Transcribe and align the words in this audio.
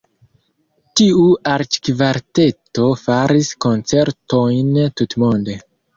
Tiu 1.01 1.25
arĉkvarteto 1.51 2.87
faris 3.05 3.53
koncertojn 3.67 4.73
tutmonde. 5.03 5.59